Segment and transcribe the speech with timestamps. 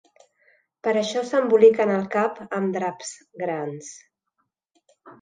[0.87, 3.15] Per això s"emboliquen el cap amb draps
[3.45, 3.95] grans.